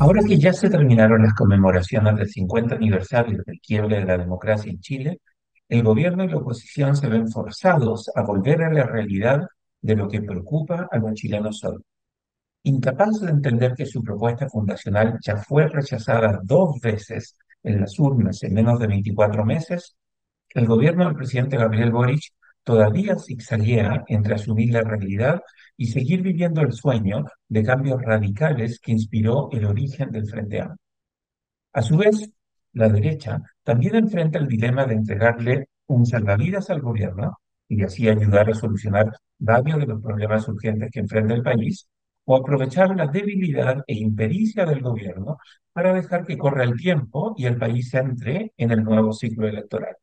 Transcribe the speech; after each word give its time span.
Ahora 0.00 0.22
que 0.26 0.38
ya 0.38 0.54
se 0.54 0.70
terminaron 0.70 1.22
las 1.22 1.34
conmemoraciones 1.34 2.16
del 2.16 2.26
50 2.26 2.74
aniversario 2.74 3.42
del 3.44 3.60
quiebre 3.60 3.98
de 3.98 4.06
la 4.06 4.16
democracia 4.16 4.72
en 4.72 4.80
Chile, 4.80 5.20
el 5.68 5.82
gobierno 5.82 6.24
y 6.24 6.28
la 6.28 6.38
oposición 6.38 6.96
se 6.96 7.06
ven 7.06 7.28
forzados 7.28 8.10
a 8.14 8.22
volver 8.22 8.62
a 8.62 8.72
la 8.72 8.84
realidad 8.84 9.46
de 9.82 9.96
lo 9.96 10.08
que 10.08 10.22
preocupa 10.22 10.88
a 10.90 10.96
los 10.96 11.12
chilenos 11.12 11.62
hoy. 11.64 11.84
Incapaz 12.62 13.20
de 13.20 13.30
entender 13.30 13.74
que 13.74 13.84
su 13.84 14.02
propuesta 14.02 14.48
fundacional 14.48 15.18
ya 15.20 15.36
fue 15.36 15.68
rechazada 15.68 16.40
dos 16.44 16.80
veces 16.80 17.36
en 17.62 17.82
las 17.82 17.98
urnas 17.98 18.42
en 18.42 18.54
menos 18.54 18.78
de 18.78 18.86
24 18.86 19.44
meses, 19.44 19.96
el 20.54 20.66
gobierno 20.66 21.04
del 21.04 21.14
presidente 21.14 21.58
Gabriel 21.58 21.92
Boric 21.92 22.22
todavía 22.64 23.16
zigzaguea 23.18 24.04
entre 24.08 24.34
asumir 24.34 24.72
la 24.72 24.82
realidad 24.82 25.40
y 25.76 25.86
seguir 25.86 26.22
viviendo 26.22 26.60
el 26.60 26.72
sueño 26.72 27.24
de 27.48 27.64
cambios 27.64 28.00
radicales 28.02 28.80
que 28.80 28.92
inspiró 28.92 29.48
el 29.52 29.64
origen 29.64 30.10
del 30.10 30.28
Frente 30.28 30.60
Amplio. 30.60 30.78
A 31.72 31.82
su 31.82 31.96
vez, 31.96 32.30
la 32.72 32.88
derecha 32.88 33.40
también 33.62 33.96
enfrenta 33.96 34.38
el 34.38 34.48
dilema 34.48 34.84
de 34.86 34.94
entregarle 34.94 35.68
un 35.86 36.06
salvavidas 36.06 36.70
al 36.70 36.80
gobierno 36.80 37.38
y 37.68 37.82
así 37.82 38.08
ayudar 38.08 38.50
a 38.50 38.54
solucionar 38.54 39.12
varios 39.38 39.78
de 39.78 39.86
los 39.86 40.02
problemas 40.02 40.46
urgentes 40.48 40.90
que 40.90 41.00
enfrenta 41.00 41.34
el 41.34 41.42
país, 41.42 41.88
o 42.24 42.36
aprovechar 42.36 42.94
la 42.96 43.06
debilidad 43.06 43.82
e 43.86 43.94
impericia 43.94 44.64
del 44.64 44.82
gobierno 44.82 45.38
para 45.72 45.92
dejar 45.92 46.26
que 46.26 46.38
corra 46.38 46.64
el 46.64 46.76
tiempo 46.76 47.34
y 47.36 47.46
el 47.46 47.56
país 47.58 47.92
entre 47.94 48.52
en 48.56 48.70
el 48.70 48.84
nuevo 48.84 49.12
ciclo 49.12 49.48
electoral. 49.48 49.96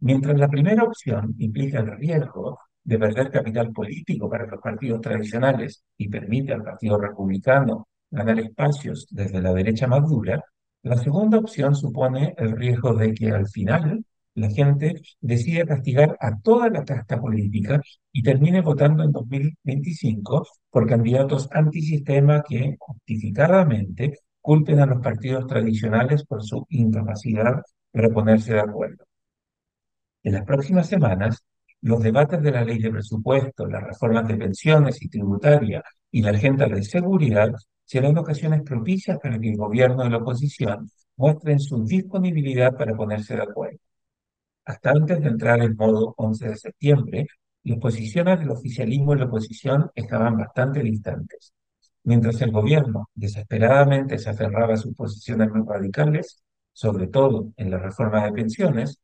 Mientras 0.00 0.38
la 0.38 0.48
primera 0.48 0.84
opción 0.84 1.34
implica 1.38 1.80
el 1.80 1.96
riesgo 1.96 2.58
de 2.84 2.98
perder 2.98 3.30
capital 3.30 3.72
político 3.72 4.28
para 4.30 4.46
los 4.46 4.60
partidos 4.60 5.00
tradicionales 5.00 5.82
y 5.96 6.08
permite 6.08 6.52
al 6.52 6.62
Partido 6.62 6.98
Republicano 6.98 7.88
ganar 8.10 8.38
espacios 8.38 9.06
desde 9.10 9.40
la 9.42 9.52
derecha 9.52 9.86
más 9.86 10.08
dura, 10.08 10.42
la 10.82 10.96
segunda 10.96 11.38
opción 11.38 11.74
supone 11.74 12.34
el 12.38 12.52
riesgo 12.52 12.94
de 12.94 13.12
que 13.12 13.30
al 13.30 13.48
final 13.48 14.04
la 14.34 14.50
gente 14.50 15.00
decida 15.20 15.64
castigar 15.64 16.16
a 16.20 16.38
toda 16.40 16.68
la 16.68 16.84
casta 16.84 17.18
política 17.18 17.80
y 18.12 18.22
termine 18.22 18.60
votando 18.60 19.02
en 19.02 19.10
2025 19.10 20.46
por 20.70 20.86
candidatos 20.86 21.48
antisistema 21.52 22.42
que 22.46 22.76
justificadamente 22.78 24.18
culpen 24.40 24.78
a 24.80 24.86
los 24.86 25.02
partidos 25.02 25.46
tradicionales 25.46 26.24
por 26.24 26.44
su 26.44 26.66
incapacidad 26.68 27.62
para 27.90 28.10
ponerse 28.10 28.52
de 28.52 28.60
acuerdo. 28.60 29.05
En 30.26 30.32
las 30.32 30.44
próximas 30.44 30.88
semanas, 30.88 31.44
los 31.82 32.02
debates 32.02 32.42
de 32.42 32.50
la 32.50 32.64
ley 32.64 32.80
de 32.80 32.90
presupuesto, 32.90 33.64
las 33.64 33.84
reformas 33.84 34.26
de 34.26 34.36
pensiones 34.36 35.00
y 35.00 35.08
tributaria 35.08 35.84
y 36.10 36.20
la 36.20 36.32
agenda 36.32 36.66
de 36.66 36.82
seguridad 36.82 37.52
serán 37.84 38.18
ocasiones 38.18 38.62
propicias 38.62 39.20
para 39.22 39.38
que 39.38 39.50
el 39.50 39.56
gobierno 39.56 40.04
y 40.04 40.10
la 40.10 40.16
oposición 40.16 40.90
muestren 41.16 41.60
su 41.60 41.84
disponibilidad 41.84 42.76
para 42.76 42.96
ponerse 42.96 43.36
de 43.36 43.42
acuerdo. 43.42 43.78
Hasta 44.64 44.90
antes 44.90 45.20
de 45.22 45.28
entrar 45.28 45.62
en 45.62 45.76
modo 45.76 46.12
11 46.16 46.48
de 46.48 46.56
septiembre, 46.56 47.26
las 47.62 47.78
posiciones 47.78 48.40
del 48.40 48.50
oficialismo 48.50 49.14
y 49.14 49.18
la 49.18 49.26
oposición 49.26 49.92
estaban 49.94 50.36
bastante 50.36 50.80
distantes. 50.80 51.54
Mientras 52.02 52.42
el 52.42 52.50
gobierno 52.50 53.10
desesperadamente 53.14 54.18
se 54.18 54.30
aferraba 54.30 54.74
a 54.74 54.76
sus 54.76 54.92
posiciones 54.92 55.52
muy 55.52 55.64
radicales, 55.64 56.42
sobre 56.72 57.06
todo 57.06 57.52
en 57.56 57.70
la 57.70 57.78
reforma 57.78 58.24
de 58.24 58.32
pensiones, 58.32 58.98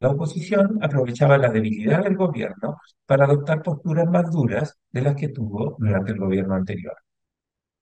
la 0.00 0.10
oposición 0.10 0.78
aprovechaba 0.82 1.38
la 1.38 1.50
debilidad 1.50 2.02
del 2.02 2.16
gobierno 2.16 2.78
para 3.06 3.24
adoptar 3.24 3.62
posturas 3.62 4.06
más 4.08 4.30
duras 4.30 4.76
de 4.90 5.02
las 5.02 5.16
que 5.16 5.28
tuvo 5.28 5.76
durante 5.78 6.12
el 6.12 6.18
gobierno 6.18 6.54
anterior. 6.54 6.96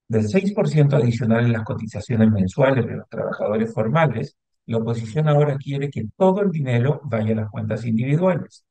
Del 0.08 0.28
6% 0.28 0.94
adicional 0.94 1.46
en 1.46 1.52
las 1.52 1.64
cotizaciones 1.64 2.30
mensuales 2.30 2.86
de 2.86 2.96
los 2.96 3.08
trabajadores 3.08 3.72
formales, 3.72 4.36
la 4.66 4.78
oposición 4.78 5.28
ahora 5.28 5.56
quiere 5.56 5.90
que 5.90 6.04
todo 6.16 6.42
el 6.42 6.50
dinero 6.50 7.00
vaya 7.04 7.32
a 7.32 7.36
las 7.36 7.50
cuentas 7.50 7.84
individuales, 7.84 8.64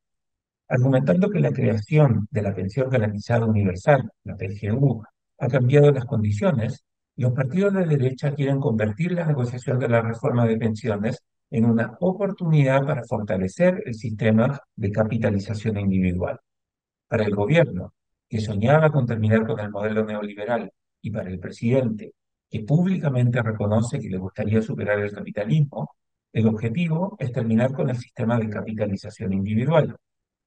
argumentando 0.67 1.29
que 1.29 1.39
la 1.39 1.51
creación 1.51 2.27
de 2.31 2.41
la 2.41 2.53
pensión 2.53 2.89
garantizada 2.89 3.45
universal, 3.45 4.11
la 4.23 4.35
PGU, 4.35 5.03
ha 5.39 5.47
cambiado 5.47 5.91
las 5.91 6.05
condiciones, 6.05 6.83
los 7.15 7.33
partidos 7.33 7.73
de 7.73 7.85
derecha 7.85 8.33
quieren 8.33 8.59
convertir 8.59 9.11
la 9.11 9.25
negociación 9.25 9.77
de 9.79 9.89
la 9.89 10.01
reforma 10.01 10.45
de 10.45 10.57
pensiones 10.57 11.23
en 11.51 11.65
una 11.65 11.97
oportunidad 11.99 12.85
para 12.85 13.03
fortalecer 13.03 13.83
el 13.85 13.95
sistema 13.95 14.59
de 14.75 14.91
capitalización 14.91 15.77
individual. 15.77 16.39
Para 17.07 17.25
el 17.25 17.35
gobierno, 17.35 17.93
que 18.27 18.41
soñaba 18.41 18.91
con 18.91 19.05
terminar 19.05 19.45
con 19.45 19.59
el 19.59 19.69
modelo 19.69 20.03
neoliberal, 20.03 20.71
y 21.01 21.11
para 21.11 21.29
el 21.29 21.39
presidente, 21.39 22.13
que 22.49 22.61
públicamente 22.61 23.41
reconoce 23.41 23.99
que 23.99 24.09
le 24.09 24.17
gustaría 24.17 24.61
superar 24.61 24.99
el 24.99 25.11
capitalismo, 25.11 25.91
el 26.31 26.47
objetivo 26.47 27.15
es 27.19 27.31
terminar 27.31 27.73
con 27.73 27.89
el 27.89 27.97
sistema 27.97 28.39
de 28.39 28.49
capitalización 28.49 29.33
individual. 29.33 29.95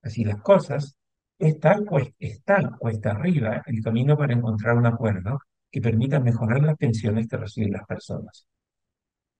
Así 0.02 0.24
las 0.24 0.40
cosas, 0.40 0.96
está, 1.38 1.78
pues, 1.88 2.08
está 2.18 2.70
cuesta 2.78 3.10
arriba 3.12 3.62
el 3.66 3.82
camino 3.82 4.16
para 4.16 4.34
encontrar 4.34 4.76
un 4.76 4.86
acuerdo 4.86 5.40
que 5.70 5.80
permita 5.80 6.18
mejorar 6.20 6.62
las 6.62 6.76
pensiones 6.76 7.28
que 7.28 7.36
reciben 7.36 7.72
las 7.72 7.86
personas. 7.86 8.46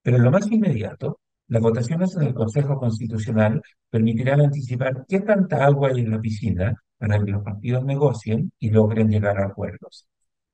Pero 0.03 0.19
lo 0.19 0.31
más 0.31 0.51
inmediato, 0.51 1.19
las 1.49 1.63
votaciones 1.63 2.17
en 2.17 2.23
el 2.23 2.35
Consejo 2.35 2.79
Constitucional 2.79 3.63
permitirán 3.91 4.41
anticipar 4.41 5.05
qué 5.09 5.21
tanta 5.21 5.65
agua 5.65 5.91
hay 5.91 6.01
en 6.01 6.11
la 6.11 6.21
piscina 6.21 6.75
para 6.99 7.23
que 7.23 7.31
los 7.31 7.43
partidos 7.43 7.85
negocien 7.85 8.53
y 8.59 8.71
logren 8.71 9.09
llegar 9.09 9.39
a 9.39 9.47
acuerdos. 9.47 10.09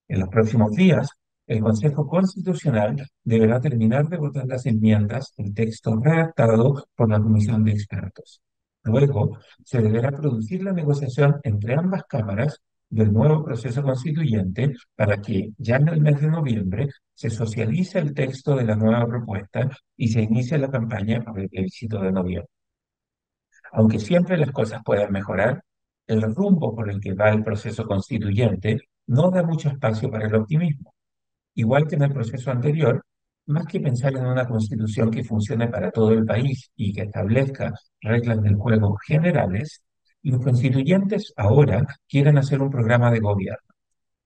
En 0.08 0.20
los 0.20 0.28
próximos 0.28 0.72
días, 0.72 1.08
el 1.46 1.60
Consejo 1.60 2.06
Constitucional 2.06 3.06
deberá 3.24 3.60
terminar 3.60 4.08
de 4.08 4.18
votar 4.18 4.46
las 4.46 4.66
enmiendas 4.66 5.32
del 5.36 5.54
texto 5.54 5.96
redactado 5.96 6.86
por 6.94 7.10
la 7.10 7.20
Comisión 7.20 7.64
de 7.64 7.72
Expertos. 7.72 8.42
Luego, 8.84 9.38
se 9.64 9.80
deberá 9.80 10.10
producir 10.10 10.62
la 10.62 10.72
negociación 10.72 11.40
entre 11.44 11.74
ambas 11.74 12.02
cámaras 12.04 12.60
del 12.92 13.10
nuevo 13.10 13.42
proceso 13.42 13.82
constituyente 13.82 14.74
para 14.94 15.16
que 15.16 15.50
ya 15.56 15.76
en 15.76 15.88
el 15.88 16.00
mes 16.02 16.20
de 16.20 16.28
noviembre 16.28 16.88
se 17.14 17.30
socialice 17.30 17.98
el 17.98 18.12
texto 18.12 18.54
de 18.54 18.64
la 18.64 18.76
nueva 18.76 19.06
propuesta 19.06 19.70
y 19.96 20.08
se 20.08 20.20
inicie 20.20 20.58
la 20.58 20.70
campaña 20.70 21.22
para 21.24 21.40
el 21.40 21.48
plebiscito 21.48 21.98
de 22.02 22.12
noviembre. 22.12 22.50
Aunque 23.72 23.98
siempre 23.98 24.36
las 24.36 24.50
cosas 24.50 24.82
puedan 24.84 25.10
mejorar, 25.10 25.64
el 26.06 26.20
rumbo 26.34 26.74
por 26.74 26.90
el 26.90 27.00
que 27.00 27.14
va 27.14 27.30
el 27.30 27.42
proceso 27.42 27.86
constituyente 27.86 28.78
no 29.06 29.30
da 29.30 29.42
mucho 29.42 29.70
espacio 29.70 30.10
para 30.10 30.26
el 30.26 30.34
optimismo. 30.34 30.92
Igual 31.54 31.88
que 31.88 31.94
en 31.94 32.02
el 32.02 32.12
proceso 32.12 32.50
anterior, 32.50 33.02
más 33.46 33.64
que 33.64 33.80
pensar 33.80 34.14
en 34.14 34.26
una 34.26 34.46
constitución 34.46 35.10
que 35.10 35.24
funcione 35.24 35.68
para 35.68 35.90
todo 35.90 36.12
el 36.12 36.26
país 36.26 36.70
y 36.76 36.92
que 36.92 37.02
establezca 37.02 37.72
reglas 38.02 38.42
del 38.42 38.56
juego 38.56 38.96
generales, 38.96 39.82
los 40.30 40.42
constituyentes 40.42 41.32
ahora 41.36 41.84
quieren 42.08 42.38
hacer 42.38 42.62
un 42.62 42.70
programa 42.70 43.10
de 43.10 43.20
gobierno. 43.20 43.72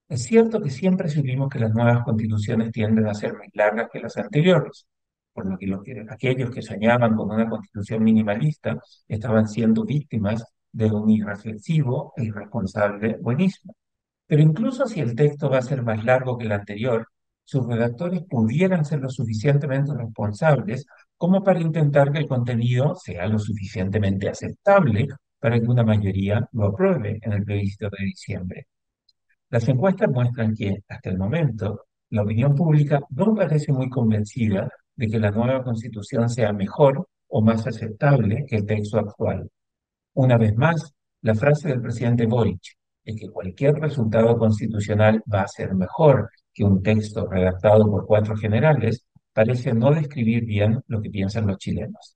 Es 0.09 0.25
cierto 0.25 0.61
que 0.61 0.71
siempre 0.71 1.09
supimos 1.09 1.49
que 1.49 1.59
las 1.59 1.73
nuevas 1.75 2.05
constituciones 2.05 2.71
tienden 2.73 3.07
a 3.09 3.15
ser 3.15 3.33
más 3.35 3.49
largas 3.55 3.89
que 3.93 4.01
las 4.01 4.17
anteriores, 4.17 4.87
por 5.33 5.47
lo 5.47 5.83
que, 5.83 6.05
aquellos 6.09 6.51
que 6.51 6.63
soñaban 6.63 7.17
con 7.17 7.31
una 7.31 7.49
constitución 7.49 8.05
minimalista 8.05 8.79
estaban 9.09 9.49
siendo 9.49 9.85
víctimas 9.85 10.45
de 10.73 10.91
un 10.93 11.11
irreflexivo 11.11 12.13
e 12.17 12.25
irresponsable 12.25 13.19
buenismo. 13.21 13.75
Pero 14.27 14.43
incluso 14.43 14.87
si 14.87 15.01
el 15.01 15.15
texto 15.15 15.51
va 15.51 15.59
a 15.59 15.63
ser 15.63 15.83
más 15.83 16.05
largo 16.05 16.39
que 16.39 16.47
el 16.47 16.53
anterior, 16.53 17.09
sus 17.45 17.67
redactores 17.67 18.23
pudieran 18.25 18.85
ser 18.85 19.01
lo 19.01 19.09
suficientemente 19.09 19.93
responsables 19.95 20.87
como 21.17 21.43
para 21.43 21.61
intentar 21.61 22.13
que 22.13 22.19
el 22.19 22.29
contenido 22.29 22.95
sea 22.97 23.27
lo 23.27 23.39
suficientemente 23.39 24.29
aceptable 24.29 25.09
para 25.47 25.61
que 25.61 25.69
una 25.69 25.85
mayoría 25.85 26.45
lo 26.55 26.65
apruebe 26.65 27.21
en 27.23 27.33
el 27.33 27.45
plebiscito 27.45 27.89
de 27.89 28.05
diciembre. 28.05 28.67
Las 29.49 29.69
encuestas 29.69 30.11
muestran 30.11 30.57
que, 30.57 30.83
hasta 30.89 31.09
el 31.09 31.19
momento, 31.19 31.85
la 32.11 32.23
opinión 32.23 32.53
pública 32.53 32.99
no 33.11 33.33
parece 33.33 33.73
muy 33.73 33.89
convencida 33.89 34.69
de 34.97 35.07
que 35.07 35.21
la 35.21 35.31
nueva 35.31 35.63
constitución 35.63 36.29
sea 36.29 36.53
mejor 36.53 37.07
o 37.29 37.43
más 37.43 37.65
aceptable 37.65 38.45
que 38.45 38.57
el 38.57 38.67
texto 38.67 38.99
actual. 38.99 39.49
Una 40.15 40.37
vez 40.37 40.57
más, 40.57 40.93
la 41.21 41.37
frase 41.37 41.69
del 41.69 41.81
presidente 41.81 42.27
Boric, 42.27 42.63
de 43.05 43.15
que 43.15 43.31
cualquier 43.31 43.77
resultado 43.77 44.37
constitucional 44.37 45.23
va 45.33 45.43
a 45.43 45.49
ser 45.49 45.77
mejor 45.77 46.29
que 46.53 46.65
un 46.65 46.83
texto 46.83 47.25
redactado 47.25 47.89
por 47.89 48.05
cuatro 48.05 48.35
generales 48.35 49.07
parece 49.33 49.73
no 49.73 49.93
describir 49.93 50.45
bien 50.45 50.83
lo 50.89 51.01
que 51.01 51.11
piensan 51.11 51.47
los 51.47 51.59
chilenos. 51.59 52.16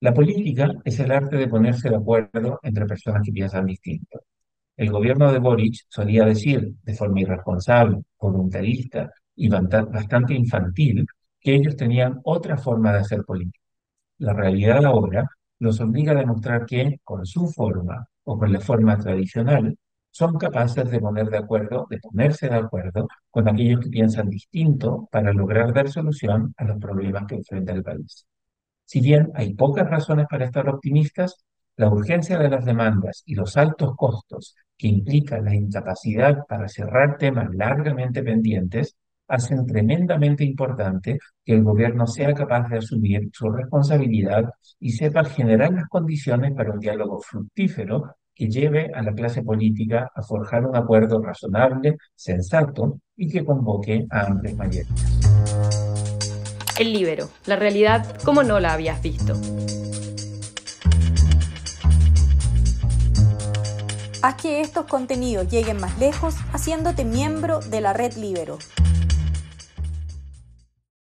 La 0.00 0.14
política 0.14 0.72
es 0.84 0.98
el 1.00 1.10
arte 1.12 1.36
de 1.36 1.48
ponerse 1.48 1.90
de 1.90 1.96
acuerdo 1.96 2.58
entre 2.62 2.86
personas 2.86 3.22
que 3.22 3.32
piensan 3.32 3.66
distinto. 3.66 4.20
El 4.76 4.90
gobierno 4.90 5.32
de 5.32 5.38
Boric 5.38 5.86
solía 5.88 6.24
decir, 6.24 6.74
de 6.82 6.94
forma 6.94 7.20
irresponsable, 7.20 8.02
voluntarista 8.18 9.10
y 9.36 9.48
bastante 9.48 10.34
infantil, 10.34 11.06
que 11.40 11.54
ellos 11.54 11.76
tenían 11.76 12.20
otra 12.24 12.56
forma 12.58 12.92
de 12.92 13.00
hacer 13.00 13.24
política. 13.24 13.64
La 14.18 14.34
realidad 14.34 14.84
ahora 14.84 15.28
los 15.60 15.80
obliga 15.80 16.12
a 16.12 16.16
demostrar 16.16 16.66
que, 16.66 17.00
con 17.04 17.26
su 17.26 17.48
forma 17.48 18.06
o 18.24 18.38
con 18.38 18.52
la 18.52 18.60
forma 18.60 18.98
tradicional, 18.98 19.76
son 20.10 20.38
capaces 20.38 20.90
de 20.90 21.00
poner 21.00 21.28
de 21.30 21.38
acuerdo, 21.38 21.86
de 21.90 21.98
ponerse 21.98 22.48
de 22.48 22.56
acuerdo 22.56 23.08
con 23.30 23.48
aquellos 23.48 23.80
que 23.80 23.90
piensan 23.90 24.30
distinto 24.30 25.08
para 25.12 25.32
lograr 25.32 25.72
dar 25.74 25.88
solución 25.90 26.54
a 26.56 26.64
los 26.64 26.78
problemas 26.78 27.26
que 27.26 27.36
enfrenta 27.36 27.72
el 27.72 27.82
país. 27.82 28.26
Si 28.86 29.00
bien 29.00 29.32
hay 29.34 29.52
pocas 29.54 29.90
razones 29.90 30.26
para 30.30 30.44
estar 30.44 30.68
optimistas, 30.68 31.44
la 31.76 31.90
urgencia 31.90 32.38
de 32.38 32.48
las 32.48 32.64
demandas 32.64 33.22
y 33.26 33.34
los 33.34 33.56
altos 33.56 33.94
costos 33.96 34.54
que 34.78 34.86
implica 34.86 35.40
la 35.40 35.54
incapacidad 35.54 36.46
para 36.48 36.68
cerrar 36.68 37.18
temas 37.18 37.48
largamente 37.52 38.22
pendientes 38.22 38.96
hacen 39.26 39.66
tremendamente 39.66 40.44
importante 40.44 41.18
que 41.44 41.54
el 41.54 41.64
gobierno 41.64 42.06
sea 42.06 42.32
capaz 42.32 42.68
de 42.68 42.78
asumir 42.78 43.28
su 43.32 43.50
responsabilidad 43.50 44.44
y 44.78 44.92
sepa 44.92 45.24
generar 45.24 45.72
las 45.72 45.88
condiciones 45.88 46.54
para 46.54 46.70
un 46.70 46.78
diálogo 46.78 47.20
fructífero 47.20 48.14
que 48.32 48.48
lleve 48.48 48.92
a 48.94 49.02
la 49.02 49.12
clase 49.12 49.42
política 49.42 50.08
a 50.14 50.22
forjar 50.22 50.64
un 50.64 50.76
acuerdo 50.76 51.20
razonable, 51.20 51.96
sensato 52.14 53.00
y 53.16 53.28
que 53.28 53.44
convoque 53.44 54.06
a 54.10 54.26
amplias 54.26 54.56
mayorías. 54.56 55.65
El 56.78 56.92
libero, 56.92 57.30
la 57.46 57.56
realidad 57.56 58.20
como 58.22 58.42
no 58.42 58.60
la 58.60 58.74
habías 58.74 59.00
visto. 59.00 59.32
Haz 64.20 64.34
que 64.34 64.60
estos 64.60 64.84
contenidos 64.84 65.48
lleguen 65.48 65.80
más 65.80 65.98
lejos 65.98 66.34
haciéndote 66.52 67.06
miembro 67.06 67.60
de 67.60 67.80
la 67.80 67.94
red 67.94 68.14
Libero. 68.16 68.58